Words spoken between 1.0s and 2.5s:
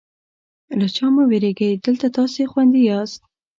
مه وېرېږئ، دلته تاسې